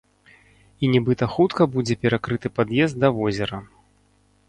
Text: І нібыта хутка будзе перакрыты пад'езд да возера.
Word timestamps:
І 0.87 0.89
нібыта 0.93 1.27
хутка 1.35 1.69
будзе 1.77 1.99
перакрыты 2.07 2.47
пад'езд 2.59 2.95
да 3.07 3.15
возера. 3.23 3.65